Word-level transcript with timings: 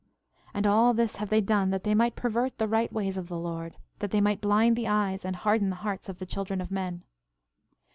13:27 0.47 0.51
And 0.55 0.65
all 0.65 0.93
this 0.95 1.15
have 1.17 1.29
they 1.29 1.41
done 1.41 1.69
that 1.69 1.83
they 1.83 1.93
might 1.93 2.15
pervert 2.15 2.57
the 2.57 2.67
right 2.67 2.91
ways 2.91 3.17
of 3.17 3.27
the 3.27 3.37
Lord, 3.37 3.75
that 3.99 4.09
they 4.09 4.19
might 4.19 4.41
blind 4.41 4.75
the 4.75 4.87
eyes 4.87 5.23
and 5.23 5.35
harden 5.35 5.69
the 5.69 5.75
hearts 5.85 6.09
of 6.09 6.17
the 6.17 6.25
children 6.25 6.59
of 6.59 6.71
men. 6.71 7.03